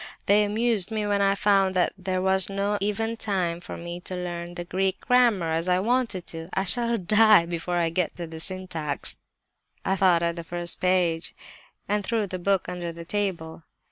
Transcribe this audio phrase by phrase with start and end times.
[0.25, 4.15] They amused me when I found that there was not even time for me to
[4.15, 6.49] learn the Greek grammar, as I wanted to do.
[6.55, 9.17] 'I shall die before I get to the syntax,'
[9.85, 13.61] I thought at the first page—and threw the book under the table.